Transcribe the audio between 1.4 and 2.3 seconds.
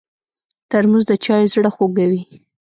زړه خوږوي.